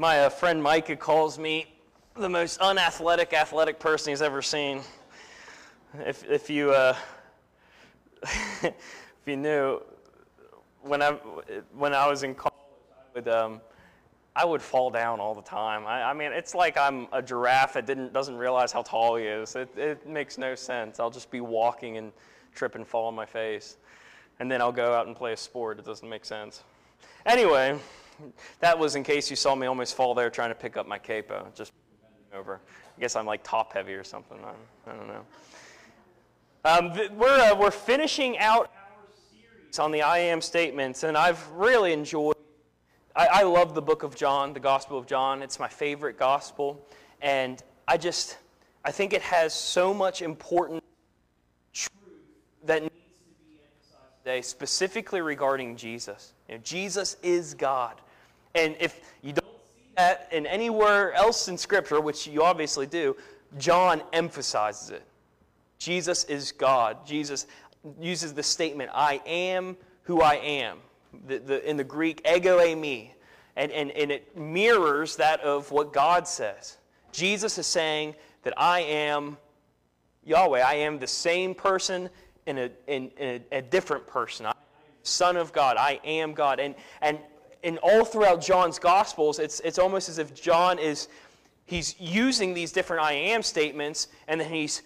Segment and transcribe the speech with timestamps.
[0.00, 1.66] My uh, friend Micah calls me
[2.16, 4.80] the most unathletic athletic person he's ever seen.
[5.92, 6.96] If, if you uh,
[8.62, 8.72] if
[9.26, 9.82] you knew
[10.80, 11.10] when I
[11.76, 12.54] when I was in college,
[12.90, 13.60] I would um,
[14.34, 15.86] I would fall down all the time.
[15.86, 19.26] I, I, mean, it's like I'm a giraffe that didn't doesn't realize how tall he
[19.26, 19.54] is.
[19.54, 20.98] It, it makes no sense.
[20.98, 22.10] I'll just be walking and
[22.54, 23.76] trip and fall on my face,
[24.38, 25.78] and then I'll go out and play a sport.
[25.78, 26.64] It doesn't make sense.
[27.26, 27.78] Anyway,
[28.60, 30.98] that was in case you saw me almost fall there trying to pick up my
[30.98, 31.72] capo, just
[32.34, 32.60] over.
[32.96, 34.38] I guess I'm like top heavy or something.
[34.44, 35.24] I, I don't know.
[36.64, 41.48] Um, we're, uh, we're finishing out our series on the I am statements, and I've
[41.52, 42.36] really enjoyed.
[43.16, 45.42] I, I love the book of John, the Gospel of John.
[45.42, 46.86] It's my favorite gospel,
[47.22, 48.36] and I just
[48.84, 50.82] I think it has so much important
[51.72, 51.92] truth
[52.64, 56.32] that needs to be emphasized today, specifically regarding Jesus.
[56.48, 58.00] You know, Jesus is God.
[58.54, 63.16] And if you don't see that in anywhere else in Scripture, which you obviously do,
[63.58, 65.02] John emphasizes it.
[65.78, 67.06] Jesus is God.
[67.06, 67.46] Jesus
[68.00, 70.78] uses the statement, I am who I am.
[71.26, 73.10] The, the, in the Greek, ego eimi.
[73.56, 76.76] And, and, and it mirrors that of what God says.
[77.12, 79.36] Jesus is saying that I am
[80.24, 80.60] Yahweh.
[80.60, 82.08] I am the same person
[82.46, 84.46] in a, in, in a, a different person.
[84.46, 84.52] I
[85.02, 85.76] Son of God.
[85.78, 86.60] I am God.
[86.60, 87.18] And, and
[87.62, 91.08] in all throughout John's Gospels, it's, it's almost as if John is
[91.66, 94.82] he's using these different I am statements and then he's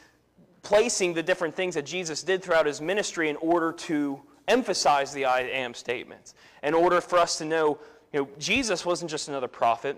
[0.62, 5.25] placing the different things that Jesus did throughout his ministry in order to emphasize the
[5.25, 6.34] I am statements.
[6.62, 7.78] In order for us to know,
[8.12, 9.97] you know, Jesus wasn't just another prophet.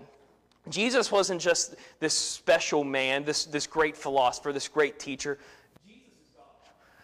[0.69, 5.39] Jesus wasn't just this special man, this, this great philosopher, this great teacher.
[5.85, 6.45] Jesus is God.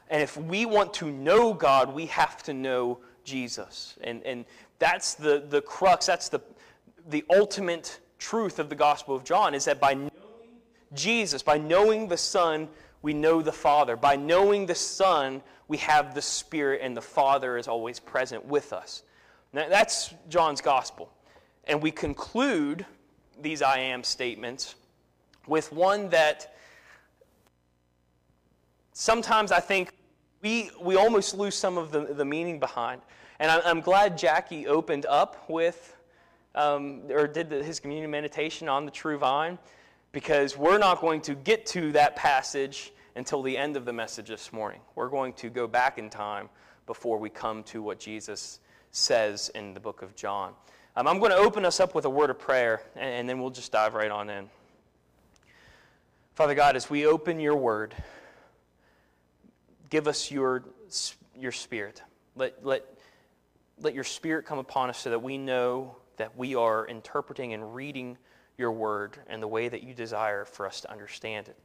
[0.09, 3.95] And if we want to know God, we have to know Jesus.
[4.01, 4.45] And, and
[4.79, 6.41] that's the, the crux, that's the,
[7.09, 10.11] the ultimate truth of the Gospel of John, is that by knowing
[10.93, 12.67] Jesus, by knowing the Son,
[13.01, 13.95] we know the Father.
[13.95, 18.73] By knowing the Son, we have the Spirit, and the Father is always present with
[18.73, 19.03] us.
[19.51, 21.11] Now, that's John's Gospel.
[21.65, 22.85] And we conclude
[23.41, 24.75] these I am statements
[25.47, 26.55] with one that
[28.93, 29.91] sometimes I think
[30.43, 33.01] we, we almost lose some of the, the meaning behind.
[33.39, 35.97] And I'm glad Jackie opened up with,
[36.53, 39.57] um, or did the, his communion meditation on the true vine,
[40.11, 44.27] because we're not going to get to that passage until the end of the message
[44.27, 44.81] this morning.
[44.95, 46.49] We're going to go back in time
[46.87, 48.59] before we come to what Jesus
[48.91, 50.53] says in the book of John.
[50.95, 53.39] Um, I'm going to open us up with a word of prayer, and, and then
[53.39, 54.49] we'll just dive right on in.
[56.35, 57.95] Father God, as we open your word,
[59.93, 60.63] give us your,
[61.39, 62.01] your spirit.
[62.35, 62.83] Let, let
[63.79, 67.75] let your spirit come upon us so that we know that we are interpreting and
[67.75, 68.17] reading
[68.57, 71.59] your word in the way that you desire for us to understand it.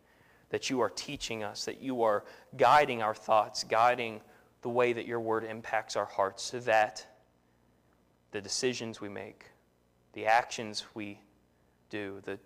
[0.51, 2.23] That you are teaching us, that you are
[2.55, 4.21] guiding our thoughts, guiding
[4.61, 7.07] the way that your word impacts our hearts, so that
[8.33, 9.47] the decisions we make,
[10.13, 11.19] the actions we
[11.89, 12.39] do, the,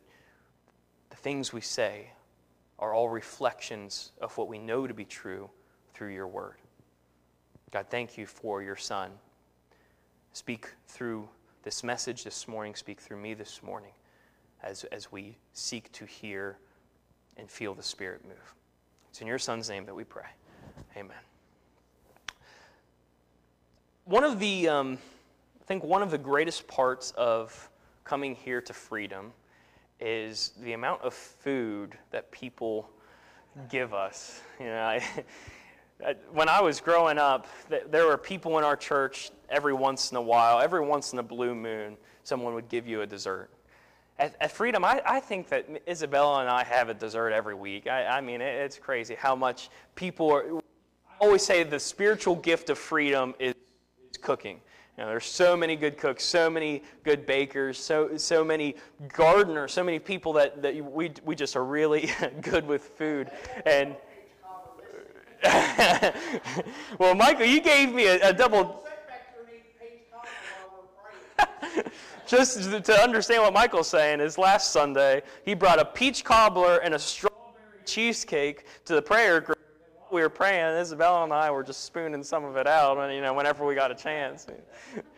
[1.10, 2.12] the things we say
[2.78, 5.50] are all reflections of what we know to be true
[5.94, 6.56] through your word.
[7.70, 9.10] God, thank you for your Son.
[10.32, 11.28] Speak through
[11.62, 13.92] this message this morning, speak through me this morning
[14.62, 16.58] as, as we seek to hear
[17.36, 18.54] and feel the Spirit move.
[19.10, 20.26] It's in your Son's name that we pray.
[20.96, 21.16] Amen.
[24.04, 24.98] One of the, um,
[25.60, 27.70] I think one of the greatest parts of
[28.04, 29.32] coming here to freedom
[30.00, 32.90] is the amount of food that people
[33.70, 34.40] give us.
[34.58, 35.02] You know, I,
[36.04, 40.16] Uh, when I was growing up, there were people in our church every once in
[40.16, 43.50] a while, every once in a blue moon, someone would give you a dessert.
[44.18, 47.86] At, at Freedom, I, I, think that Isabella and I have a dessert every week.
[47.86, 50.44] I, I mean, it, it's crazy how much people are.
[50.56, 53.54] I always say the spiritual gift of freedom is,
[54.10, 54.60] is cooking.
[54.98, 58.74] You know, there's so many good cooks, so many good bakers, so, so many
[59.08, 62.10] gardeners, so many people that, that we, we just are really
[62.40, 63.30] good with food.
[63.64, 63.94] And
[66.98, 68.84] well, Michael, you gave me a, a double.
[72.26, 76.94] Just to understand what Michael's saying is last Sunday, he brought a peach cobbler and
[76.94, 79.58] a strawberry cheesecake to the prayer group.
[80.12, 83.20] We were praying, Isabella and I were just spooning some of it out, and you
[83.20, 84.46] know, whenever we got a chance.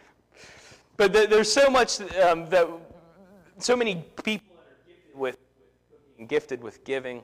[0.97, 2.67] but there's so much um, that,
[3.59, 5.39] so many people that are gifted with,
[6.29, 7.23] gifted with giving,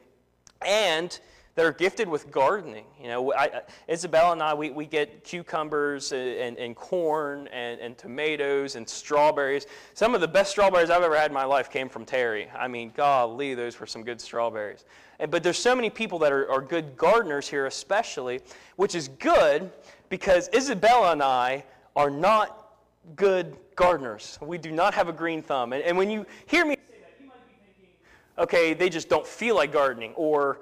[0.66, 1.18] and
[1.54, 2.84] that are gifted with gardening.
[3.00, 7.98] You know, I, Isabella and I, we, we get cucumbers and, and, corn and, and,
[7.98, 9.66] tomatoes and strawberries.
[9.94, 12.48] Some of the best strawberries I've ever had in my life came from Terry.
[12.56, 14.84] I mean, golly, those were some good strawberries.
[15.18, 18.40] And, but there's so many people that are, are good gardeners here, especially,
[18.76, 19.70] which is good
[20.08, 21.64] because Isabella and I
[21.96, 22.74] are not
[23.16, 24.38] good gardeners.
[24.40, 25.72] We do not have a green thumb.
[25.72, 27.94] And, and when you hear me say that, you might be thinking,
[28.38, 30.60] okay, they just don't feel like gardening, or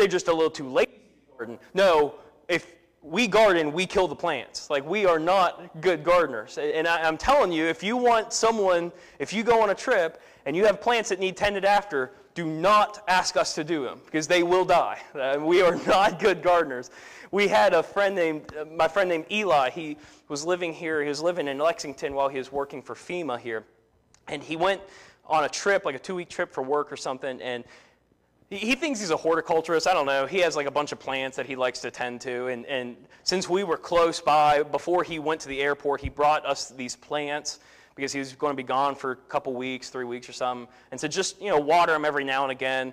[0.00, 1.58] they're just a little too late to garden.
[1.74, 2.14] No,
[2.48, 4.70] if we garden, we kill the plants.
[4.70, 6.56] Like, we are not good gardeners.
[6.56, 10.22] And I, am telling you, if you want someone, if you go on a trip
[10.46, 14.00] and you have plants that need tended after, do not ask us to do them
[14.06, 14.98] because they will die.
[15.14, 16.90] Uh, we are not good gardeners.
[17.30, 19.68] We had a friend named, uh, my friend named Eli.
[19.68, 19.98] He
[20.28, 21.02] was living here.
[21.02, 23.64] He was living in Lexington while he was working for FEMA here.
[24.28, 24.80] And he went
[25.26, 27.40] on a trip, like a two week trip for work or something.
[27.42, 27.64] And
[28.50, 29.86] he thinks he's a horticulturist.
[29.86, 30.26] I don't know.
[30.26, 32.48] He has like a bunch of plants that he likes to tend to.
[32.48, 36.44] And, and since we were close by, before he went to the airport, he brought
[36.44, 37.60] us these plants
[37.94, 40.66] because he was going to be gone for a couple weeks, three weeks or something.
[40.90, 42.92] And so just, you know, water them every now and again.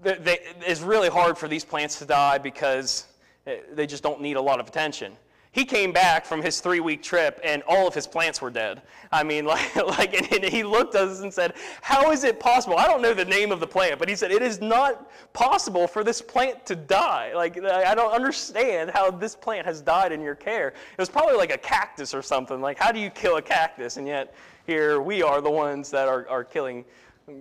[0.00, 3.08] They, they, it's really hard for these plants to die because
[3.48, 5.16] eh, they just don't need a lot of attention.
[5.52, 8.82] He came back from his three week trip and all of his plants were dead.
[9.10, 12.76] I mean, like, like and, he looked at us and said, How is it possible?
[12.76, 15.86] I don't know the name of the plant, but he said, It is not possible
[15.86, 17.32] for this plant to die.
[17.34, 20.68] Like, I don't understand how this plant has died in your care.
[20.68, 22.60] It was probably like a cactus or something.
[22.60, 23.96] Like, how do you kill a cactus?
[23.96, 24.34] And yet,
[24.66, 26.84] here we are the ones that are, are killing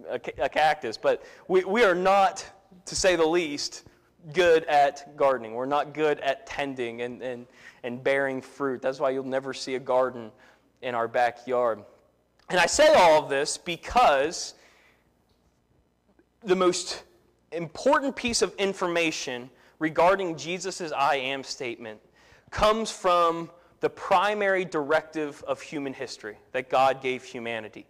[0.10, 0.98] a, a cactus.
[0.98, 2.46] But we, we are not,
[2.86, 3.84] to say the least,
[4.34, 5.54] good at gardening.
[5.54, 7.48] We're not good at tending and, and,
[7.84, 8.82] and bearing fruit.
[8.82, 10.32] That's why you'll never see a garden
[10.82, 11.84] in our backyard.
[12.50, 14.54] And I say all of this because
[16.44, 17.04] the most
[17.52, 22.00] important piece of information regarding Jesus' I am statement
[22.52, 27.86] comes from the primary directive of human history that God gave humanity.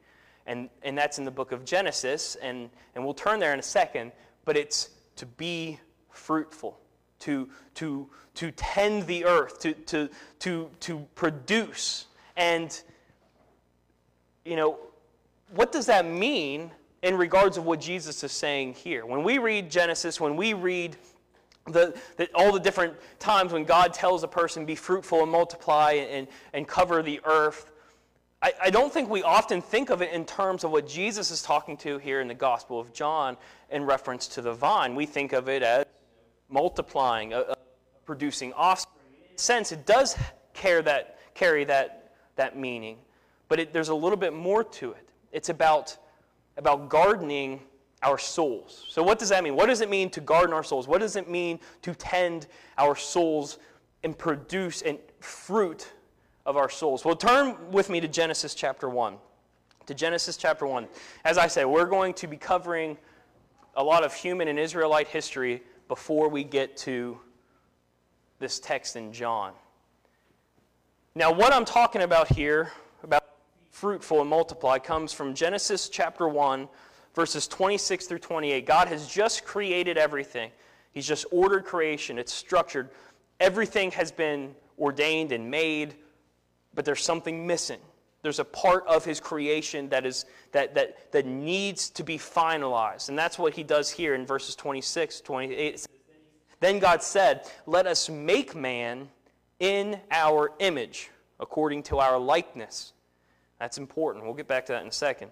[0.45, 3.63] And, and that's in the book of Genesis, and, and we'll turn there in a
[3.63, 4.12] second,
[4.45, 5.80] but it's to be
[6.18, 6.80] fruitful,
[7.19, 10.10] to, to, to tend the earth, to, to,
[10.40, 12.06] to, to produce.
[12.36, 12.80] And,
[14.44, 14.80] you know,
[15.54, 16.72] what does that mean
[17.02, 19.06] in regards of what Jesus is saying here?
[19.06, 20.98] When we read Genesis, when we read
[21.66, 25.94] the, the, all the different times when God tells a person, be fruitful and multiply
[25.94, 27.72] and, and cover the earth,
[28.42, 31.42] I, I, don't think we often think of it in terms of what Jesus is
[31.42, 33.36] talking to here in the Gospel of John
[33.72, 34.94] in reference to the vine.
[34.94, 35.87] We think of it as
[36.50, 37.56] multiplying, uh, uh,
[38.06, 38.96] producing offspring.
[39.30, 40.16] In a sense, it does
[40.54, 42.98] carry that, carry that, that meaning,
[43.48, 45.10] but it, there's a little bit more to it.
[45.32, 45.98] It's about,
[46.58, 47.62] about gardening
[48.04, 48.86] our souls.
[48.90, 49.56] So, what does that mean?
[49.56, 50.88] What does it mean to garden our souls?
[50.88, 52.48] What does it mean to tend
[52.78, 53.60] our souls
[54.04, 55.92] and produce and fruit
[56.46, 57.04] of our souls?
[57.04, 59.16] Well, turn with me to Genesis chapter 1.
[59.88, 60.88] To Genesis chapter 1.
[61.26, 62.98] As I said, we're going to be covering
[63.76, 67.19] a lot of human and Israelite history before we get to
[68.39, 69.54] this text in John.
[71.16, 72.72] Now, what I'm talking about here,
[73.04, 73.24] about
[73.72, 76.68] fruitful and multiply, comes from Genesis chapter 1,
[77.16, 78.65] verses 26 through 28.
[78.65, 80.51] God has just created everything,
[80.94, 82.89] He's just ordered creation, it's structured.
[83.39, 85.94] Everything has been ordained and made,
[86.74, 87.79] but there's something missing.
[88.27, 93.07] There's a part of his creation that, is, that, that, that needs to be finalized.
[93.07, 95.88] And that's what he does here in verses 26, 28.
[96.60, 99.07] Then God said, Let us make man
[99.62, 102.91] in our image, according to our likeness.
[103.62, 104.25] That's important.
[104.25, 105.31] We'll get back to that in a second.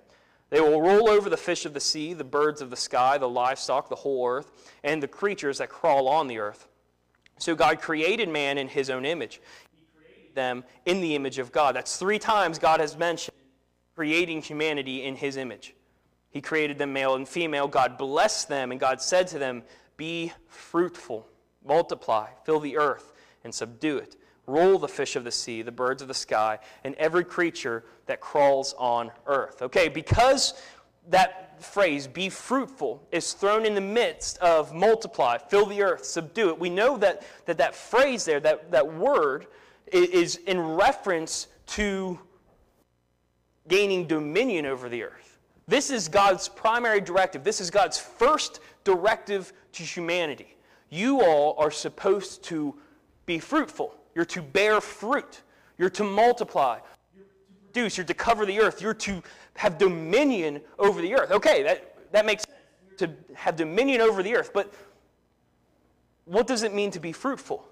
[0.49, 3.27] They will rule over the fish of the sea, the birds of the sky, the
[3.27, 6.69] livestock, the whole earth, and the creatures that crawl on the earth.
[7.39, 9.41] So God created man in his own image
[10.35, 11.75] them in the image of God.
[11.75, 13.35] That's three times God has mentioned
[13.95, 15.73] creating humanity in his image.
[16.29, 17.67] He created them male and female.
[17.67, 19.63] God blessed them, and God said to them,
[19.95, 21.25] Be fruitful,
[21.65, 23.13] multiply, fill the earth,
[23.43, 24.17] and subdue it.
[24.45, 28.19] Rule the fish of the sea, the birds of the sky, and every creature that
[28.19, 29.61] crawls on earth.
[29.61, 30.53] Okay, because
[31.07, 36.49] that phrase, be fruitful, is thrown in the midst of multiply, fill the earth, subdue
[36.49, 39.47] it, we know that that, that phrase there, that, that word,
[39.95, 42.19] is in reference to
[43.67, 45.39] gaining dominion over the earth.
[45.67, 47.43] This is God's primary directive.
[47.43, 50.55] This is God's first directive to humanity.
[50.89, 52.75] You all are supposed to
[53.25, 53.95] be fruitful.
[54.13, 55.41] You're to bear fruit.
[55.77, 56.79] You're to multiply.
[57.15, 57.31] You're to
[57.71, 57.97] produce.
[57.97, 58.81] You're to cover the earth.
[58.81, 59.23] You're to
[59.55, 61.31] have dominion over the earth.
[61.31, 62.55] Okay, that, that makes sense.
[62.97, 64.51] To have dominion over the earth.
[64.53, 64.73] But
[66.25, 67.67] what does it mean to be fruitful?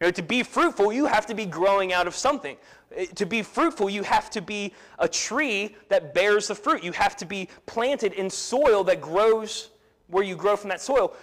[0.00, 2.56] You know, to be fruitful, you have to be growing out of something.
[2.94, 6.84] Eh, to be fruitful, you have to be a tree that bears the fruit.
[6.84, 9.70] You have to be planted in soil that grows
[10.06, 11.14] where you grow from that soil.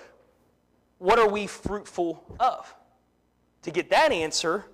[0.97, 2.73] What are we fruitful of?
[3.63, 4.65] To get that answer,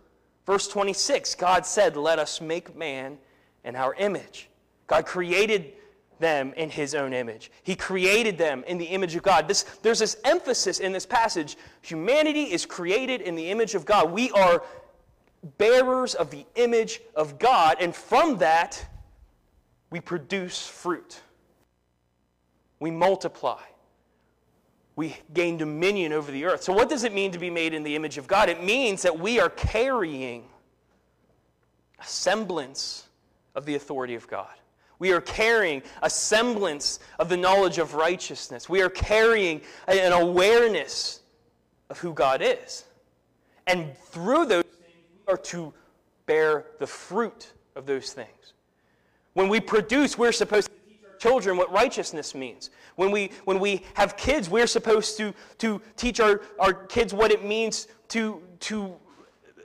[0.46, 3.18] verse 26, God said, Let us make man
[3.64, 4.50] in our image.
[4.88, 5.74] God created
[6.22, 7.52] them in his own image.
[7.64, 9.48] He created them in the image of God.
[9.48, 14.12] This, there's this emphasis in this passage humanity is created in the image of God.
[14.12, 14.64] We are
[15.58, 18.86] bearers of the image of God, and from that,
[19.90, 21.20] we produce fruit.
[22.80, 23.62] We multiply.
[24.96, 26.64] We gain dominion over the earth.
[26.64, 28.50] So, what does it mean to be made in the image of God?
[28.50, 30.46] It means that we are carrying
[32.00, 33.08] a semblance
[33.56, 34.54] of the authority of God.
[35.02, 38.70] We are carrying a semblance of the knowledge of righteousness.
[38.70, 41.22] We are carrying an awareness
[41.90, 42.86] of who God is.
[43.66, 45.74] And through those things, we are to
[46.28, 48.54] bear the fruit of those things.
[49.34, 52.70] When we produce, we're supposed to teach our children what righteousness means.
[52.96, 57.32] When we, when we have kids, we're supposed to, to teach our, our kids what
[57.32, 58.94] it means to, to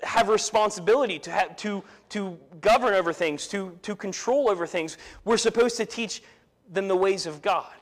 [0.07, 4.99] have responsibility, to, have, to, to govern over things, to, to control over things.
[5.25, 6.23] We're supposed to teach
[6.71, 7.73] them the ways of God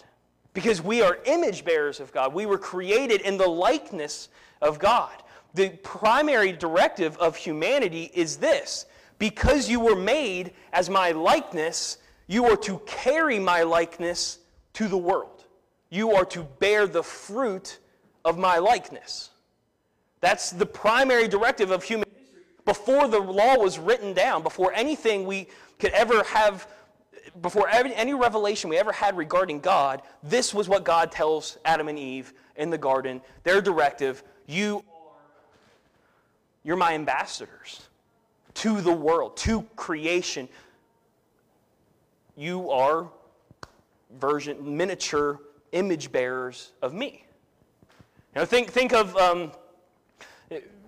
[0.53, 2.33] because we are image bearers of God.
[2.33, 4.29] We were created in the likeness
[4.63, 5.13] of God.
[5.55, 8.87] The primary directive of humanity is this
[9.19, 14.39] because you were made as my likeness, you are to carry my likeness
[14.75, 15.45] to the world.
[15.91, 17.79] You are to bear the fruit
[18.25, 19.31] of my likeness.
[20.21, 22.04] That's the primary directive of human history.
[22.65, 26.67] Before the law was written down, before anything we could ever have,
[27.43, 31.99] before any revelation we ever had regarding God, this was what God tells Adam and
[31.99, 33.21] Eve in the garden.
[33.43, 34.83] Their directive you are,
[36.63, 37.83] you're my ambassadors
[38.55, 40.49] to the world, to creation.
[42.37, 43.09] You are
[44.19, 45.41] version, miniature
[45.73, 47.25] image bearers of me.
[48.35, 49.53] Now think, think of um,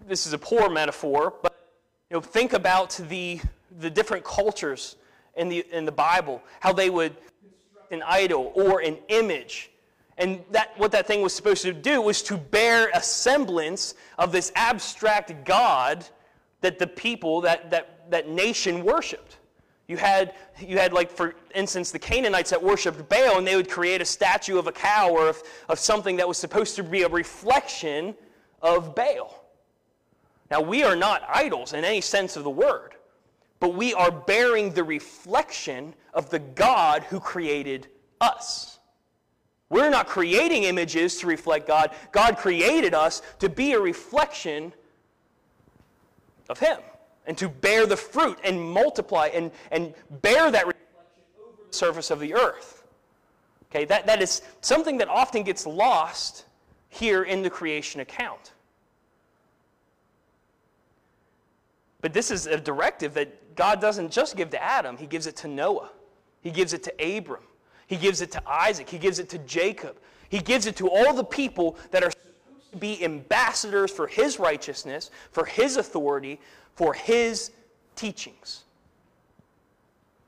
[0.06, 1.55] this is a poor metaphor, but
[2.10, 3.40] you know, think about the,
[3.80, 4.96] the different cultures
[5.36, 9.70] in the, in the Bible, how they would construct an idol or an image.
[10.18, 14.32] And that, what that thing was supposed to do was to bear a semblance of
[14.32, 16.04] this abstract God
[16.62, 19.36] that the people, that, that, that nation worshiped.
[19.88, 23.70] You had, you had, like, for instance, the Canaanites that worshiped Baal, and they would
[23.70, 27.02] create a statue of a cow or of, of something that was supposed to be
[27.02, 28.14] a reflection
[28.62, 29.35] of Baal.
[30.50, 32.94] Now, we are not idols in any sense of the word,
[33.58, 37.88] but we are bearing the reflection of the God who created
[38.20, 38.78] us.
[39.68, 41.90] We're not creating images to reflect God.
[42.12, 44.72] God created us to be a reflection
[46.48, 46.78] of Him
[47.26, 52.10] and to bear the fruit and multiply and, and bear that reflection over the surface
[52.12, 52.84] of the earth.
[53.70, 56.44] Okay, that, that is something that often gets lost
[56.88, 58.52] here in the creation account.
[62.06, 65.34] But this is a directive that God doesn't just give to Adam, He gives it
[65.38, 65.90] to Noah,
[66.40, 67.42] He gives it to Abram,
[67.88, 69.96] He gives it to Isaac, He gives it to Jacob,
[70.28, 74.38] He gives it to all the people that are supposed to be ambassadors for His
[74.38, 76.38] righteousness, for His authority,
[76.76, 77.50] for His
[77.96, 78.62] teachings.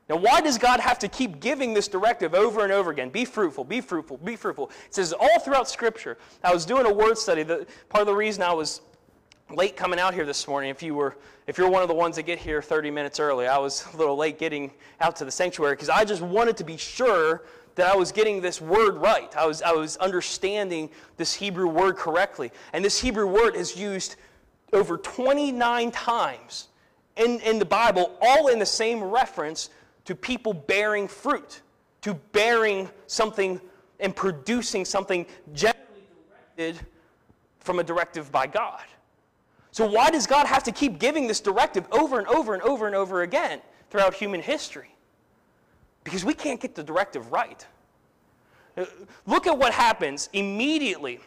[0.09, 3.09] Now, why does God have to keep giving this directive over and over again?
[3.09, 4.69] Be fruitful, be fruitful, be fruitful.
[4.87, 6.17] It says all throughout Scripture.
[6.43, 7.43] I was doing a word study.
[7.43, 8.81] The, part of the reason I was
[9.51, 10.69] late coming out here this morning.
[10.69, 13.47] If you were, if you're one of the ones that get here 30 minutes early,
[13.47, 16.63] I was a little late getting out to the sanctuary because I just wanted to
[16.63, 17.43] be sure
[17.75, 19.35] that I was getting this word right.
[19.35, 22.51] I was, I was understanding this Hebrew word correctly.
[22.73, 24.17] And this Hebrew word is used
[24.73, 26.67] over 29 times
[27.15, 29.69] in, in the Bible, all in the same reference
[30.05, 31.61] to people bearing fruit,
[32.01, 33.59] to bearing something
[33.99, 36.79] and producing something generally directed
[37.59, 38.81] from a directive by God.
[39.79, 42.85] So, why does God have to keep giving this directive over and over and over
[42.85, 44.93] and over again throughout human history?
[46.03, 47.65] Because we can't get the directive right.
[49.25, 51.21] Look at what happens immediately.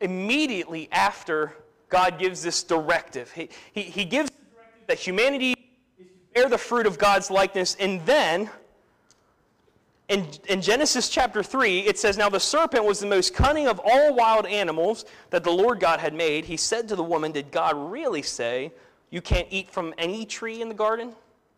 [0.00, 1.56] Immediately after
[1.88, 4.30] God gives this directive, He, he, he gives
[4.86, 5.56] that humanity
[5.98, 8.48] is to bear the fruit of God's likeness, and then
[10.08, 13.80] in, in Genesis chapter 3, it says, Now the serpent was the most cunning of
[13.82, 16.44] all wild animals that the Lord God had made.
[16.44, 18.72] He said to the woman, Did God really say,
[19.10, 21.12] You can't eat from any tree in the garden?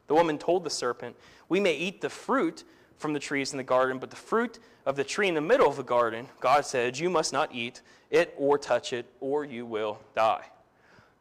[0.06, 1.16] The woman told the serpent,
[1.48, 2.64] We may eat the fruit
[2.98, 5.68] from the trees in the garden, but the fruit of the tree in the middle
[5.68, 9.66] of the garden, God said, You must not eat it or touch it, or you
[9.66, 10.44] will die.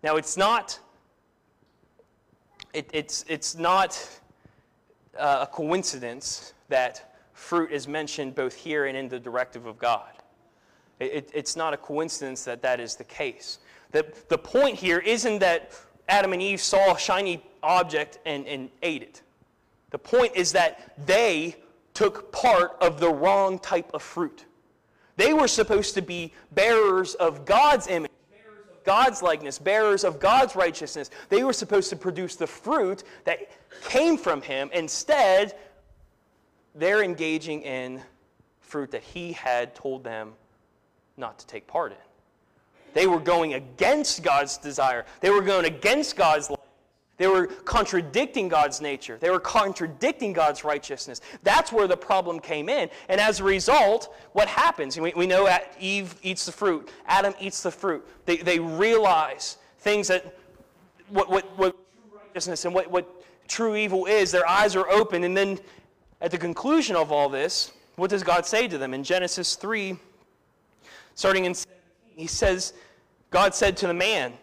[0.04, 0.78] Now, it's not,
[2.74, 4.20] it, it's, it's not
[5.18, 10.12] uh, a coincidence that fruit is mentioned both here and in the directive of God.
[11.00, 13.60] It, it's not a coincidence that that is the case.
[13.92, 15.72] The, the point here isn't that
[16.08, 19.22] Adam and Eve saw a shiny object and, and ate it.
[19.92, 21.56] The point is that they
[21.94, 24.46] took part of the wrong type of fruit.
[25.16, 30.20] They were supposed to be bearers of God's image, bearers of God's likeness, bearers of
[30.20, 31.12] God's righteousness.
[31.30, 33.52] They were supposed to produce the fruit that
[33.84, 34.72] came from Him.
[34.74, 35.56] Instead,
[36.76, 38.02] they're engaging in
[38.62, 40.34] fruit that He had told them
[41.18, 41.98] not to take part in.
[42.94, 46.60] They were going against God's desire, they were going against God's life.
[47.18, 49.18] They were contradicting God's nature.
[49.20, 51.22] They were contradicting God's righteousness.
[51.44, 52.90] That's where the problem came in.
[53.08, 55.00] And as a result, what happens?
[55.00, 55.48] We, we know
[55.80, 58.06] Eve eats the fruit, Adam eats the fruit.
[58.26, 60.38] They, they realize things that,
[61.10, 64.32] what, what, what true righteousness and what, what true evil is.
[64.32, 65.24] Their eyes are open.
[65.24, 65.60] And then
[66.24, 68.94] at the conclusion of all this, what does God say to them?
[68.94, 69.98] In Genesis 3,
[71.16, 71.82] starting in 17,
[72.16, 72.74] he says,
[73.30, 74.34] God said to the man,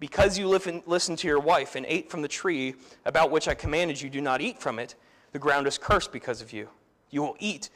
[0.00, 4.00] because you listened to your wife and ate from the tree about which I commanded
[4.00, 4.96] you, do not eat from it,
[5.32, 6.68] the ground is cursed because of you.
[7.10, 7.70] You will eat.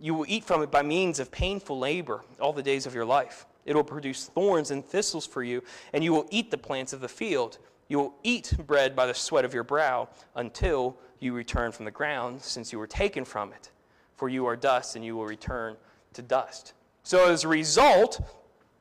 [0.00, 3.04] You will eat from it by means of painful labor all the days of your
[3.04, 3.44] life.
[3.66, 5.62] It will produce thorns and thistles for you,
[5.92, 7.58] and you will eat the plants of the field.
[7.88, 11.90] You will eat bread by the sweat of your brow until you return from the
[11.90, 13.70] ground, since you were taken from it.
[14.16, 15.76] For you are dust, and you will return
[16.14, 16.72] to dust.
[17.02, 18.20] So, as a result,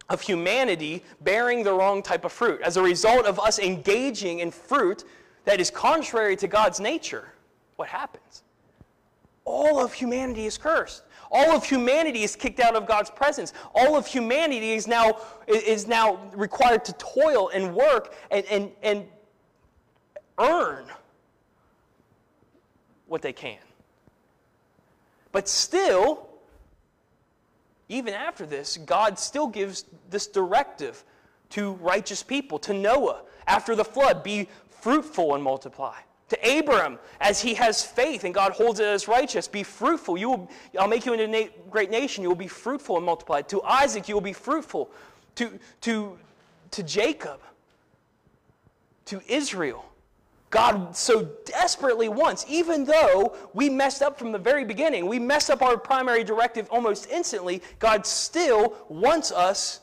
[0.09, 4.51] of humanity bearing the wrong type of fruit, as a result of us engaging in
[4.51, 5.03] fruit
[5.45, 7.29] that is contrary to God's nature,
[7.75, 8.43] what happens?
[9.45, 11.03] All of humanity is cursed.
[11.31, 13.53] All of humanity is kicked out of God's presence.
[13.73, 19.05] All of humanity is now, is now required to toil and work and, and, and
[20.37, 20.85] earn
[23.07, 23.59] what they can.
[25.31, 26.29] But still,
[27.89, 31.03] even after this, God still gives this directive
[31.51, 34.47] to righteous people, to Noah after the flood be
[34.81, 35.97] fruitful and multiply.
[36.29, 40.17] To Abram, as he has faith and God holds it as righteous, be fruitful.
[40.17, 42.23] You will, I'll make you into a na- great nation.
[42.23, 43.41] You will be fruitful and multiply.
[43.43, 44.89] To Isaac, you will be fruitful.
[45.35, 46.17] To, to,
[46.71, 47.39] to Jacob,
[49.05, 49.85] to Israel,
[50.49, 55.49] God so desperately wants, even though we messed up from the very beginning, we messed
[55.49, 59.81] up our primary directive almost instantly, God still wants us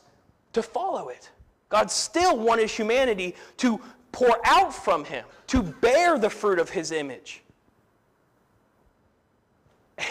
[0.53, 1.29] to follow it.
[1.69, 3.79] God still wanted humanity to
[4.11, 7.43] pour out from Him, to bear the fruit of His image.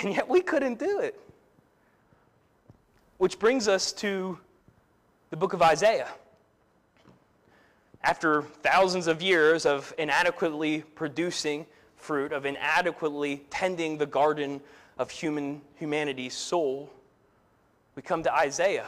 [0.01, 1.19] And yet we couldn't do it.
[3.19, 4.39] Which brings us to
[5.31, 6.11] the book of Isaiah
[8.05, 14.61] after thousands of years of inadequately producing fruit, of inadequately tending the garden
[14.97, 16.89] of human humanity's soul,
[17.97, 18.87] we come to Isaiah.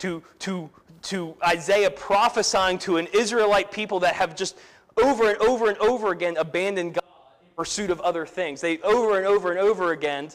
[0.00, 0.68] To, to,
[1.04, 4.58] to Isaiah prophesying to an Israelite people that have just
[4.96, 7.04] over and over and over again abandoned God
[7.40, 8.60] in pursuit of other things.
[8.60, 10.30] They over and over and over again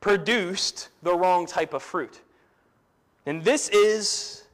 [0.00, 2.20] produced the wrong type of fruit.
[3.26, 4.44] And this is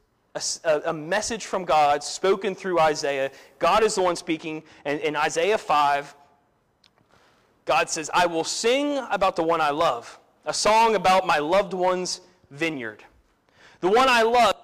[0.63, 3.31] a, a, message from God spoken through Isaiah.
[3.59, 4.63] God is the one speaking.
[4.83, 6.13] And in Isaiah 5,
[7.65, 11.73] God says, I will sing about the one I love, a song about my loved
[11.73, 13.03] one's vineyard.
[13.79, 14.54] The one I love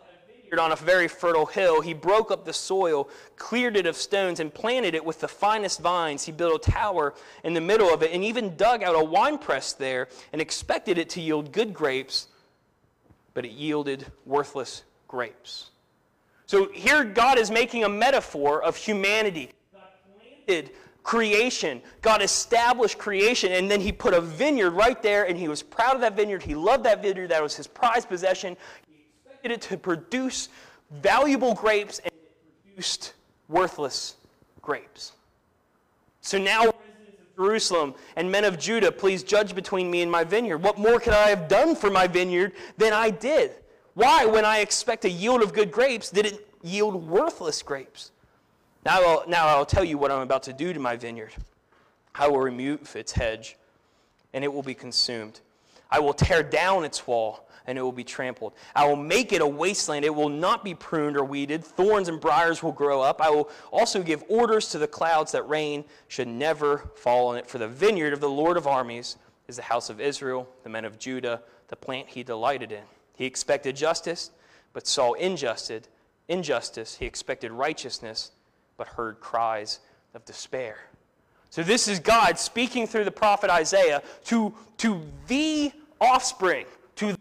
[0.59, 1.81] on a very fertile hill.
[1.81, 5.79] He broke up the soil, cleared it of stones, and planted it with the finest
[5.79, 6.25] vines.
[6.25, 9.73] He built a tower in the middle of it and even dug out a winepress
[9.73, 12.27] there and expected it to yield good grapes,
[13.33, 15.69] but it yielded worthless grapes.
[16.47, 19.51] So here God is making a metaphor of humanity.
[19.73, 19.83] God
[20.19, 20.71] planted
[21.03, 21.81] creation.
[22.01, 25.95] God established creation, and then he put a vineyard right there, and he was proud
[25.95, 26.43] of that vineyard.
[26.43, 27.29] He loved that vineyard.
[27.29, 28.55] That was his prized possession.
[29.43, 30.49] Expected it to produce
[31.01, 33.13] valuable grapes, and it produced
[33.49, 34.15] worthless
[34.61, 35.13] grapes.
[36.21, 40.23] So now, residents of Jerusalem and men of Judah, please judge between me and my
[40.23, 40.59] vineyard.
[40.59, 43.53] What more could I have done for my vineyard than I did?
[43.95, 48.11] Why, when I expect a yield of good grapes, did it yield worthless grapes?
[48.85, 51.33] Now I'll, now I'll tell you what I'm about to do to my vineyard.
[52.13, 53.57] I will remove its hedge,
[54.33, 55.39] and it will be consumed.
[55.89, 58.53] I will tear down its wall, and it will be trampled.
[58.75, 60.05] I will make it a wasteland.
[60.05, 61.63] It will not be pruned or weeded.
[61.63, 63.21] Thorns and briers will grow up.
[63.21, 67.47] I will also give orders to the clouds that rain should never fall on it.
[67.47, 70.85] For the vineyard of the Lord of armies is the house of Israel, the men
[70.85, 72.83] of Judah, the plant he delighted in.
[73.15, 74.31] He expected justice,
[74.73, 75.87] but saw injustice.
[76.27, 76.95] Injustice.
[76.95, 78.31] He expected righteousness,
[78.77, 79.79] but heard cries
[80.13, 80.77] of despair.
[81.49, 87.15] So this is God speaking through the prophet Isaiah to, to the offspring, to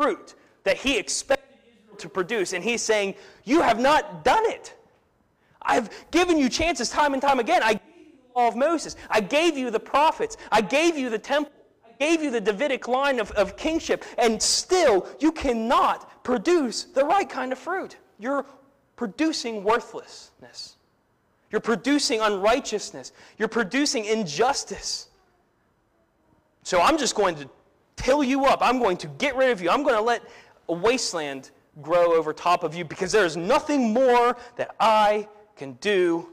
[0.00, 0.34] fruit
[0.64, 2.52] that he expected Israel to produce.
[2.52, 4.74] And he's saying, You have not done it.
[5.62, 7.62] I've given you chances time and time again.
[7.62, 8.96] I gave you the law of Moses.
[9.10, 10.38] I gave you the prophets.
[10.50, 11.52] I gave you the temple.
[11.86, 14.04] I gave you the Davidic line of, of kingship.
[14.16, 17.98] And still, you cannot produce the right kind of fruit.
[18.18, 18.46] You're
[18.96, 20.76] producing worthlessness.
[21.50, 23.12] You're producing unrighteousness.
[23.38, 25.08] You're producing injustice.
[26.62, 27.50] So I'm just going to
[28.00, 28.58] till you up.
[28.62, 29.70] I'm going to get rid of you.
[29.70, 30.22] I'm going to let
[30.68, 31.50] a wasteland
[31.82, 36.30] grow over top of you because there is nothing more that I can do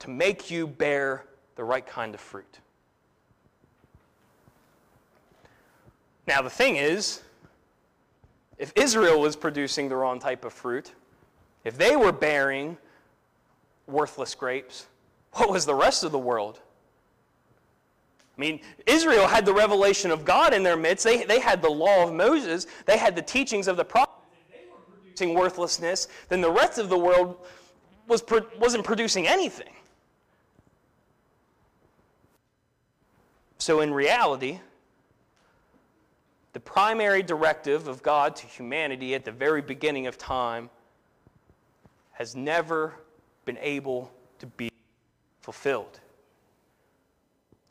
[0.00, 1.26] to make you bear
[1.56, 2.60] the right kind of fruit.
[6.26, 7.22] Now, the thing is,
[8.58, 10.92] if Israel was producing the wrong type of fruit,
[11.64, 12.78] if they were bearing
[13.86, 14.86] worthless grapes,
[15.32, 16.60] what was the rest of the world?
[18.36, 21.04] I mean, Israel had the revelation of God in their midst.
[21.04, 22.66] They, they had the law of Moses.
[22.84, 24.26] They had the teachings of the prophets.
[24.50, 27.46] They were producing worthlessness, then the rest of the world
[28.08, 28.24] was,
[28.58, 29.72] wasn't producing anything.
[33.58, 34.60] So, in reality,
[36.52, 40.68] the primary directive of God to humanity at the very beginning of time
[42.12, 42.94] has never
[43.44, 44.70] been able to be
[45.40, 46.00] fulfilled.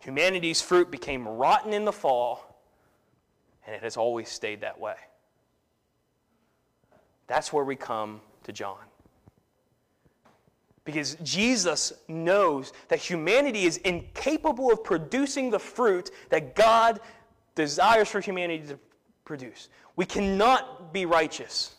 [0.03, 2.61] Humanity's fruit became rotten in the fall,
[3.65, 4.95] and it has always stayed that way.
[7.27, 8.77] That's where we come to John.
[10.83, 16.99] Because Jesus knows that humanity is incapable of producing the fruit that God
[17.55, 18.79] desires for humanity to
[19.23, 19.69] produce.
[19.95, 21.75] We cannot be righteous.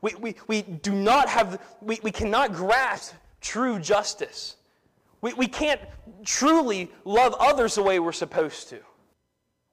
[0.00, 4.56] We, we, we do not have, we, we cannot grasp true justice.
[5.20, 5.80] We, we can't
[6.24, 8.80] truly love others the way we're supposed to.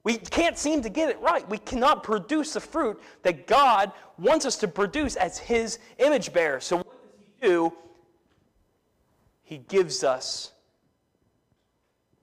[0.02, 1.48] We can't seem to get it right.
[1.48, 6.60] We cannot produce the fruit that God wants us to produce as His image bearer.
[6.60, 7.72] So, what does He do?
[9.42, 10.52] He gives us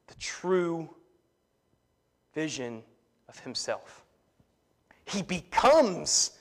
[0.07, 0.89] the true
[2.33, 2.83] vision
[3.27, 4.05] of Himself.
[5.05, 6.31] He becomes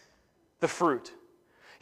[0.60, 1.12] the fruit.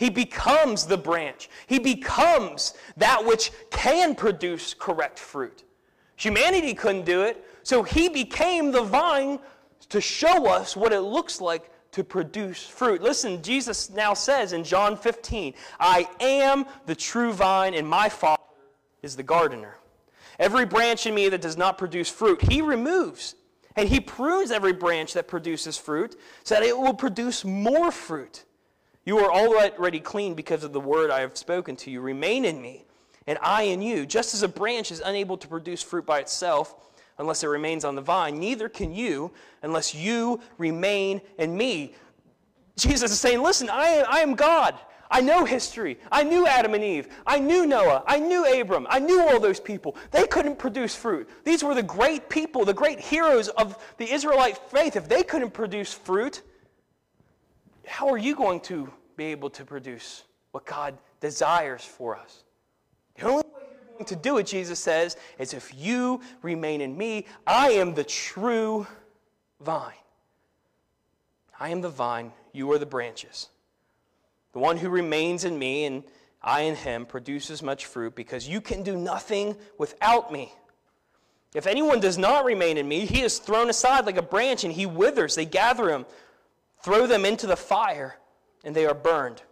[0.00, 1.50] He becomes the branch.
[1.66, 5.64] He becomes that which can produce correct fruit.
[6.16, 9.38] Humanity couldn't do it, so he became the vine
[9.90, 13.02] to show us what it looks like to produce fruit.
[13.02, 18.40] Listen, Jesus now says in John 15, I am the true vine, and my Father
[19.02, 19.76] is the gardener.
[20.38, 23.34] Every branch in me that does not produce fruit, he removes.
[23.76, 28.46] And he prunes every branch that produces fruit so that it will produce more fruit.
[29.10, 32.00] You are already clean because of the word I have spoken to you.
[32.00, 32.84] Remain in me,
[33.26, 34.06] and I in you.
[34.06, 36.76] Just as a branch is unable to produce fruit by itself
[37.18, 41.96] unless it remains on the vine, neither can you unless you remain in me.
[42.76, 44.78] Jesus is saying, Listen, I, I am God.
[45.10, 45.98] I know history.
[46.12, 47.08] I knew Adam and Eve.
[47.26, 48.04] I knew Noah.
[48.06, 48.86] I knew Abram.
[48.88, 49.96] I knew all those people.
[50.12, 51.28] They couldn't produce fruit.
[51.42, 54.94] These were the great people, the great heroes of the Israelite faith.
[54.94, 56.42] If they couldn't produce fruit,
[57.84, 62.42] how are you going to be able to produce what God desires for us?
[63.16, 66.96] The only way you're going to do it, Jesus says, is if you remain in
[66.96, 67.26] me.
[67.46, 68.86] I am the true
[69.60, 69.92] vine.
[71.58, 73.50] I am the vine, you are the branches.
[74.54, 76.02] The one who remains in me and
[76.42, 80.50] I in him produces much fruit because you can do nothing without me.
[81.54, 84.72] If anyone does not remain in me, he is thrown aside like a branch and
[84.72, 85.34] he withers.
[85.34, 86.06] They gather him
[86.82, 88.16] Throw them into the fire,
[88.64, 89.42] and they are burned.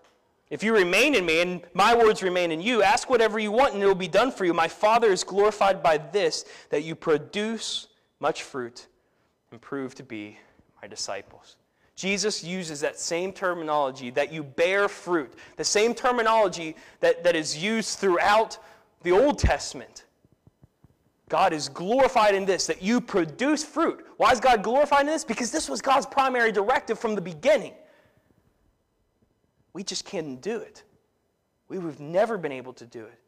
[0.51, 3.75] If you remain in me, and my words remain in you, ask whatever you want,
[3.75, 4.55] and it will be done for you.
[4.55, 7.89] My Father is glorified by this, that you produce
[8.21, 8.87] much fruit
[9.51, 10.39] and prove to be
[10.81, 11.57] my disciples.
[11.97, 17.61] Jesus uses that same terminology, that you bear fruit, the same terminology that, that is
[17.61, 18.59] used throughout
[19.03, 20.05] the Old Testament.
[21.29, 24.07] God is glorified in this, that you produce fruit.
[24.17, 25.25] Why is God glorified in this?
[25.25, 27.75] Because this was God's primary directive from the beginning.
[29.79, 30.83] We just can't do it.
[31.69, 33.21] We have never been able to do it.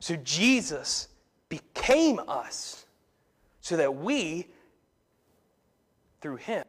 [0.00, 1.08] So Jesus
[1.48, 2.84] became us
[3.62, 4.48] so that we,
[6.20, 6.62] through him,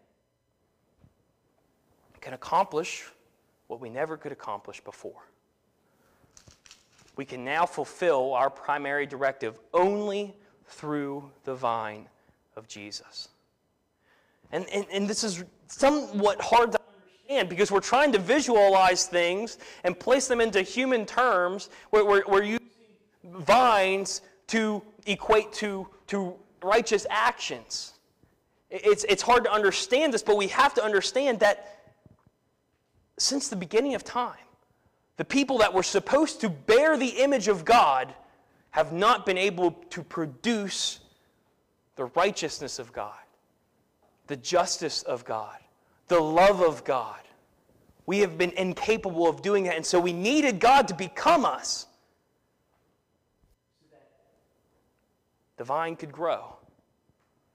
[2.21, 3.07] can accomplish
[3.67, 5.27] what we never could accomplish before.
[7.17, 10.33] We can now fulfill our primary directive only
[10.65, 12.07] through the vine
[12.55, 13.27] of Jesus.
[14.53, 16.79] And, and, and this is somewhat hard to
[17.47, 21.69] because we're trying to visualize things and place them into human terms.
[21.91, 22.59] We're, we're using
[23.23, 27.93] vines to equate to, to righteous actions.
[28.71, 31.79] It's, it's hard to understand this, but we have to understand that
[33.17, 34.33] since the beginning of time,
[35.17, 38.13] the people that were supposed to bear the image of God
[38.71, 40.99] have not been able to produce
[41.95, 43.13] the righteousness of God,
[44.27, 45.57] the justice of God,
[46.09, 47.15] the love of God.
[48.05, 51.85] We have been incapable of doing that, and so we needed God to become us.
[53.79, 54.09] So that
[55.57, 56.55] the vine could grow,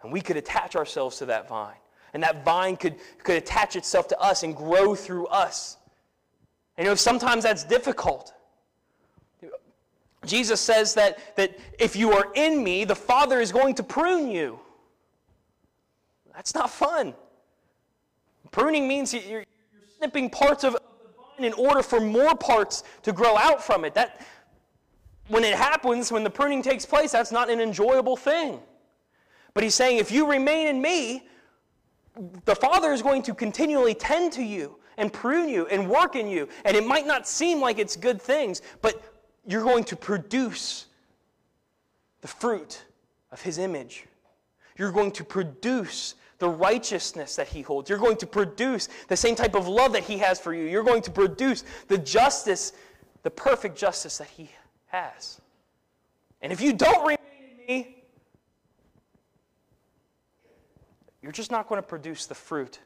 [0.03, 1.75] and we could attach ourselves to that vine.
[2.15, 5.77] And that vine could, could attach itself to us and grow through us.
[6.77, 8.33] And you know, sometimes that's difficult.
[10.25, 14.31] Jesus says that, that if you are in me, the Father is going to prune
[14.31, 14.61] you.
[16.33, 17.15] That's not fun.
[18.55, 19.45] Pruning means you're, you're
[19.99, 20.81] snipping parts of the
[21.17, 23.95] vine in order for more parts to grow out from it.
[23.95, 24.25] That,
[25.27, 28.61] when it happens, when the pruning takes place, that's not an enjoyable thing.
[29.55, 31.27] But he's saying, if you remain in me,
[32.45, 36.29] the Father is going to continually tend to you and prune you and work in
[36.29, 36.49] you.
[36.65, 39.03] And it might not seem like it's good things, but
[39.49, 40.87] you're going to produce
[42.21, 42.85] the fruit
[43.33, 44.07] of His image.
[44.79, 47.89] You're going to produce the righteousness that He holds.
[47.89, 50.65] You're going to produce the same type of love that He has for you.
[50.65, 52.73] You're going to produce the justice,
[53.23, 54.51] the perfect justice that He
[54.87, 55.41] has.
[56.43, 57.19] And if you don't remain
[57.51, 58.05] in me,
[61.23, 62.79] you're just not going to produce the fruit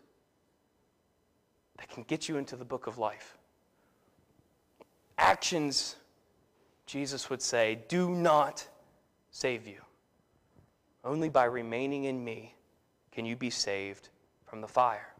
[1.78, 3.36] that can get you into the book of life.
[5.16, 5.96] Actions
[6.88, 8.66] Jesus would say, Do not
[9.30, 9.80] save you.
[11.04, 12.54] Only by remaining in me
[13.18, 14.10] can you be saved
[14.46, 15.12] from the fire.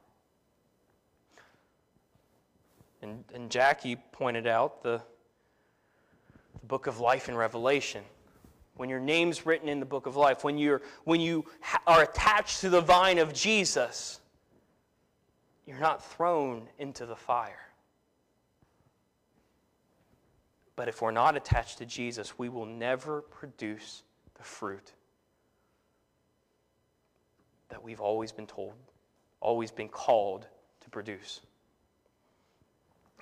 [3.02, 5.02] And, and Jackie pointed out the,
[6.60, 8.04] the book of life in Revelation.
[8.76, 12.04] When your name's written in the book of life, when, you're, when you ha- are
[12.04, 14.20] attached to the vine of Jesus,
[15.66, 17.66] you're not thrown into the fire.
[20.76, 24.04] But if we're not attached to Jesus, we will never produce
[24.36, 24.92] the fruit
[27.68, 28.74] that we've always been told,
[29.40, 30.46] always been called
[30.80, 31.40] to produce.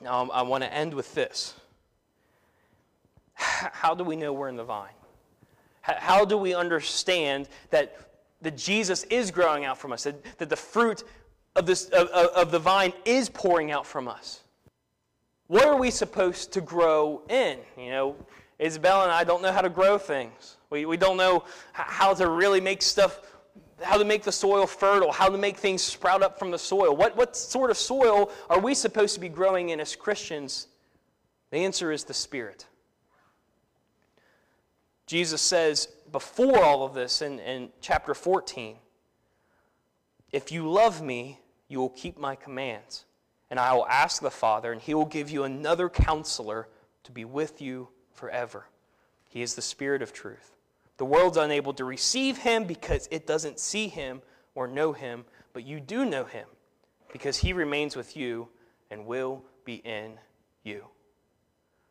[0.00, 1.54] Now, I want to end with this.
[3.34, 4.92] How do we know we're in the vine?
[5.80, 7.96] How do we understand that,
[8.42, 11.04] that Jesus is growing out from us, that, that the fruit
[11.54, 14.42] of, this, of, of the vine is pouring out from us?
[15.46, 17.58] What are we supposed to grow in?
[17.78, 18.16] You know,
[18.58, 20.56] Isabel and I don't know how to grow things.
[20.70, 23.20] We, we don't know how to really make stuff,
[23.82, 26.96] how to make the soil fertile, how to make things sprout up from the soil.
[26.96, 30.68] What, what sort of soil are we supposed to be growing in as Christians?
[31.50, 32.66] The answer is the Spirit.
[35.06, 38.76] Jesus says before all of this in, in chapter 14
[40.32, 43.04] if you love me, you will keep my commands.
[43.48, 46.68] And I will ask the Father, and he will give you another counselor
[47.04, 48.66] to be with you forever.
[49.28, 50.55] He is the Spirit of truth.
[50.96, 54.22] The world's unable to receive him because it doesn't see him
[54.54, 56.46] or know him, but you do know him
[57.12, 58.48] because he remains with you
[58.90, 60.12] and will be in
[60.62, 60.84] you.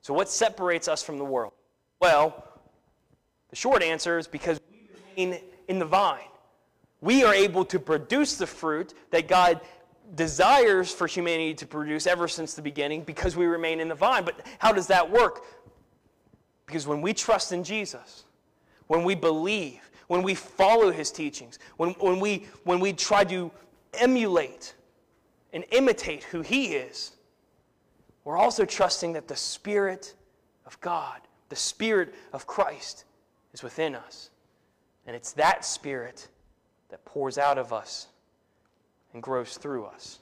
[0.02, 1.54] So, what separates us from the world?
[2.00, 2.44] Well,
[3.50, 4.90] the short answer is because we
[5.26, 6.28] remain in the vine.
[7.02, 9.62] We are able to produce the fruit that God
[10.14, 14.24] desires for humanity to produce ever since the beginning because we remain in the vine.
[14.26, 15.44] But how does that work?
[16.66, 18.25] Because when we trust in Jesus,
[18.88, 23.52] when we believe, when we follow his teachings, when, when, we, when we try to
[23.94, 24.76] emulate
[25.54, 27.14] and imitate who he is,
[28.24, 30.16] we're also trusting that the Spirit
[30.66, 33.06] of God, the Spirit of Christ,
[33.54, 34.32] is within us.
[35.06, 36.28] And it's that Spirit
[36.90, 38.08] that pours out of us
[39.14, 40.20] and grows through us.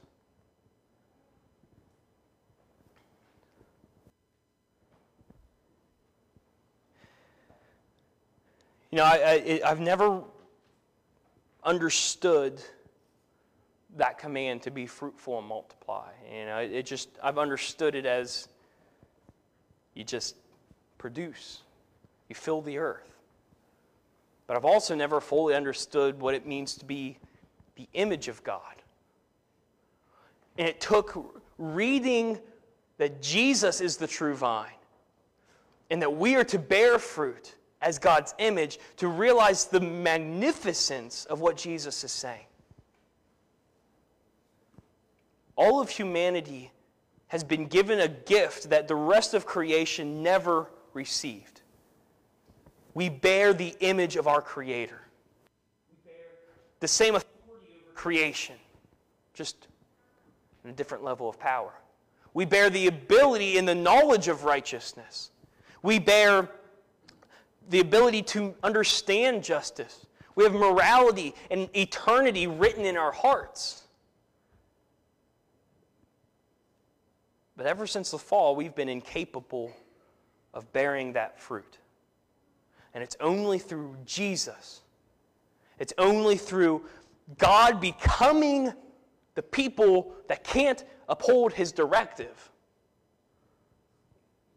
[8.94, 10.22] You know, I, I, have never
[11.64, 12.62] understood
[13.98, 16.12] that command to be fruitful and multiply.
[16.32, 18.50] You know, it, it just, I've understood it as
[19.96, 20.36] you just
[21.00, 21.64] produce,
[22.30, 23.18] you fill the earth.
[24.46, 27.18] But I've also never fully understood what it means to be
[27.76, 28.76] the image of God.
[30.60, 32.38] And it took reading
[33.00, 34.70] that Jesus is the true vine
[35.90, 41.42] and that we are to bear fruit as God's image to realize the magnificence of
[41.42, 42.46] what Jesus is saying.
[45.56, 46.72] all of humanity
[47.28, 51.62] has been given a gift that the rest of creation never received.
[52.94, 55.00] We bear the image of our Creator.
[56.80, 58.56] The same authority over creation,
[59.34, 59.68] just
[60.68, 61.72] a different level of power.
[62.34, 65.32] We bear the ability and the knowledge of righteousness.
[65.82, 66.50] We bear
[67.70, 70.06] the ability to understand justice.
[70.36, 73.84] We have morality and eternity written in our hearts.
[77.56, 79.72] But ever since the fall, we've been incapable
[80.54, 81.78] of bearing that fruit.
[82.94, 84.82] And it's only through Jesus,
[85.80, 86.84] it's only through
[87.38, 88.74] God becoming
[89.36, 92.52] the people that can't uphold his directive.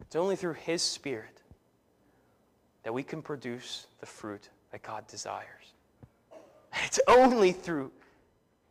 [0.01, 1.36] It's only through his spirit
[2.87, 5.73] that we can produce the fruit that God desires.
[6.85, 7.91] It's only through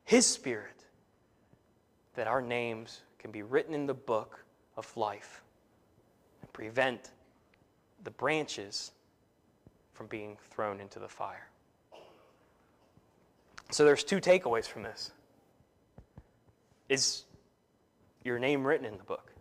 [0.04, 0.86] his spirit
[2.14, 4.42] that our names can be written in the book
[4.78, 5.42] of life
[6.40, 7.10] and prevent
[8.04, 8.92] the branches
[9.92, 11.48] from being thrown into the fire.
[13.70, 15.12] So there's two takeaways from this.
[16.88, 17.24] Is
[18.24, 19.35] your name written in the book?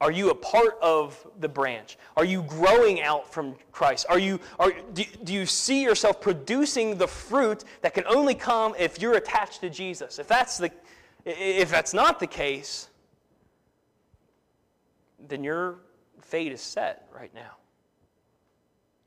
[0.00, 1.98] Are you a part of the branch?
[2.16, 4.06] Are you growing out from Christ?
[4.08, 8.74] Are you, are, do, do you see yourself producing the fruit that can only come
[8.78, 10.18] if you're attached to Jesus?
[10.18, 10.70] If that's, the,
[11.26, 12.88] if that's not the case,
[15.28, 15.80] then your
[16.22, 17.56] fate is set right now.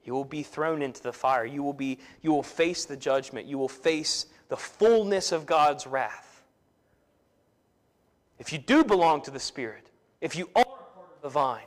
[0.03, 1.45] You will be thrown into the fire.
[1.45, 3.47] You will, be, you will face the judgment.
[3.47, 6.43] You will face the fullness of God's wrath.
[8.37, 10.65] If you do belong to the Spirit, if you are
[11.23, 11.63] the vine,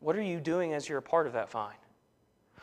[0.00, 1.76] what are you doing as you're a part of that vine?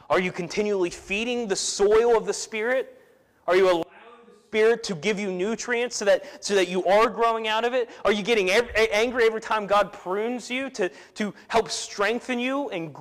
[0.09, 2.99] Are you continually feeding the soil of the Spirit?
[3.45, 3.85] Are you allowing
[4.25, 7.75] the Spirit to give you nutrients so that, so that you are growing out of
[7.75, 7.91] it?
[8.03, 12.95] Are you getting angry every time God prunes you to, to help strengthen you and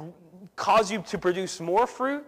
[0.56, 2.26] cause you to produce more fruit?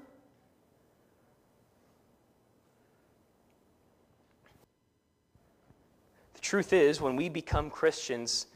[6.32, 8.46] The truth is, when we become Christians,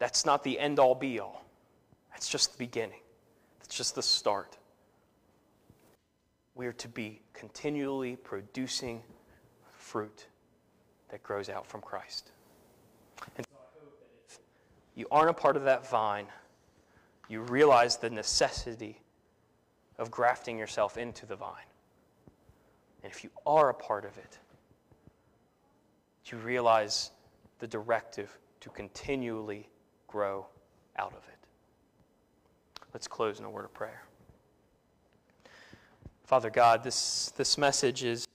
[0.00, 1.44] that's not the end all be all.
[2.10, 3.00] That's just the beginning,
[3.62, 4.56] it's just the start.
[6.56, 9.02] We are to be continually producing
[9.78, 10.26] fruit
[11.10, 12.32] that grows out from Christ.
[13.36, 14.40] And so I hope that if
[14.96, 16.26] you aren't a part of that vine,
[17.28, 19.00] you realize the necessity
[19.98, 21.54] of grafting yourself into the vine.
[23.02, 24.38] And if you are a part of it,
[26.26, 27.10] you realize
[27.58, 29.68] the directive to continually
[30.10, 30.46] grow
[30.96, 31.38] out of it.
[32.92, 34.02] Let's close in a word of prayer.
[36.24, 38.26] Father God, this, this message is,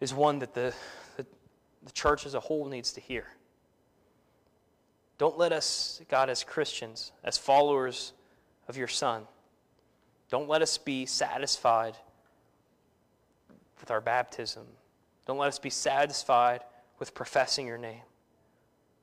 [0.00, 0.74] is one that the,
[1.16, 1.26] the,
[1.82, 3.26] the church as a whole needs to hear.
[5.18, 8.12] Don't let us, God, as Christians, as followers
[8.68, 9.22] of your Son,
[10.30, 11.96] don't let us be satisfied
[13.80, 14.66] with our baptism
[15.30, 16.64] don't let us be satisfied
[16.98, 18.02] with professing your name,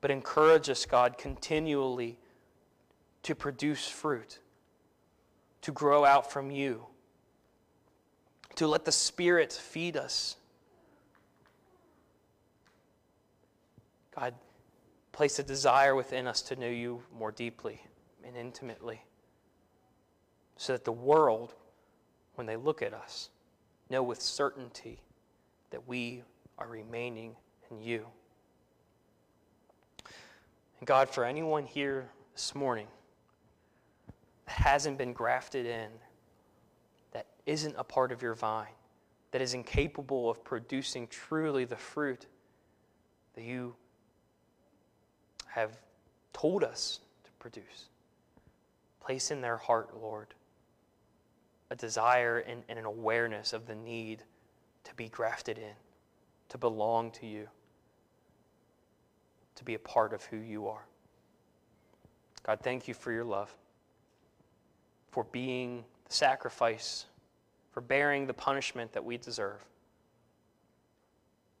[0.00, 2.18] but encourage us, God, continually
[3.22, 4.38] to produce fruit,
[5.62, 6.86] to grow out from you,
[8.54, 10.36] to let the Spirit feed us.
[14.14, 14.34] God,
[15.12, 17.80] place a desire within us to know you more deeply
[18.24, 19.02] and intimately
[20.56, 21.54] so that the world,
[22.34, 23.30] when they look at us,
[23.90, 25.00] know with certainty
[25.70, 26.22] that we
[26.58, 27.36] are remaining
[27.70, 28.06] in you.
[30.80, 32.86] And God, for anyone here this morning
[34.46, 35.88] that hasn't been grafted in,
[37.12, 38.66] that isn't a part of your vine,
[39.32, 42.26] that is incapable of producing truly the fruit
[43.34, 43.74] that you
[45.48, 45.78] have
[46.32, 47.88] told us to produce.
[49.00, 50.28] Place in their heart, Lord,
[51.70, 54.22] a desire and, and, an awareness of the need
[54.84, 55.74] to be grafted in,
[56.50, 57.48] to belong to you,
[59.58, 60.84] to be a part of who you are.
[62.44, 63.54] God, thank you for your love,
[65.10, 67.06] for being the sacrifice,
[67.72, 69.64] for bearing the punishment that we deserve,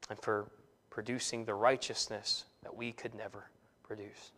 [0.08, 0.48] and for
[0.90, 3.50] producing the righteousness that we could never
[3.82, 4.32] produce.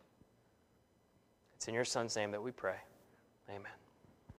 [1.55, 2.77] It's in your Son's name that we pray.
[3.47, 3.80] Amen.